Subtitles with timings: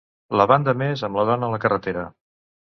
[0.39, 2.09] La banda més amb la dona a la carretera.